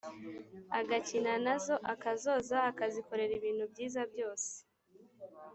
[0.79, 4.49] agakina nazo, akazoza, akazikorera ibintu byiza byose